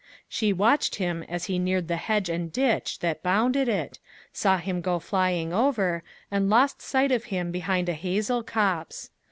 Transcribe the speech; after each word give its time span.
She 0.27 0.51
watched 0.51 0.95
him 0.95 1.21
as 1.29 1.45
he 1.45 1.59
neared 1.59 1.87
the 1.87 1.95
hedge 1.97 2.27
and 2.27 2.51
ditch 2.51 2.97
that 3.01 3.21
bounded 3.21 3.69
it, 3.69 3.99
saw 4.33 4.57
him 4.57 4.81
go 4.81 4.97
flying 4.97 5.53
over, 5.53 6.01
and 6.31 6.49
lost 6.49 6.81
sight 6.81 7.11
of 7.11 7.25
him 7.25 7.51
behind 7.51 7.87
a 7.87 7.93
hazel 7.93 8.41
copse. 8.41 9.11